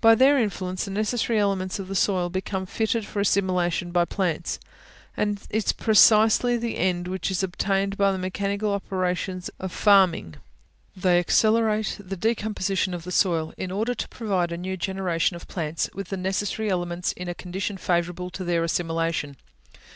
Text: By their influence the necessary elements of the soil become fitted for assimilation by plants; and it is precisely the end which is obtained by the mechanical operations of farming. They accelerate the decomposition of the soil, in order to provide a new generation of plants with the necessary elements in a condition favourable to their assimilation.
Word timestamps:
By 0.00 0.14
their 0.14 0.38
influence 0.38 0.84
the 0.84 0.92
necessary 0.92 1.36
elements 1.40 1.80
of 1.80 1.88
the 1.88 1.96
soil 1.96 2.28
become 2.28 2.64
fitted 2.64 3.04
for 3.04 3.18
assimilation 3.18 3.90
by 3.90 4.04
plants; 4.04 4.60
and 5.16 5.40
it 5.50 5.56
is 5.64 5.72
precisely 5.72 6.56
the 6.56 6.76
end 6.78 7.08
which 7.08 7.28
is 7.28 7.42
obtained 7.42 7.96
by 7.96 8.12
the 8.12 8.18
mechanical 8.18 8.72
operations 8.72 9.50
of 9.58 9.72
farming. 9.72 10.36
They 10.94 11.18
accelerate 11.18 11.96
the 11.98 12.16
decomposition 12.16 12.94
of 12.94 13.02
the 13.02 13.10
soil, 13.10 13.52
in 13.58 13.72
order 13.72 13.96
to 13.96 14.08
provide 14.10 14.52
a 14.52 14.56
new 14.56 14.76
generation 14.76 15.34
of 15.34 15.48
plants 15.48 15.90
with 15.92 16.06
the 16.08 16.16
necessary 16.16 16.70
elements 16.70 17.10
in 17.10 17.28
a 17.28 17.34
condition 17.34 17.76
favourable 17.76 18.30
to 18.30 18.44
their 18.44 18.62
assimilation. 18.62 19.36